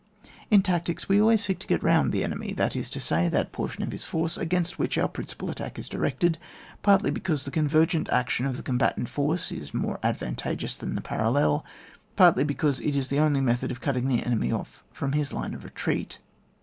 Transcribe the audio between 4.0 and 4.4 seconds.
force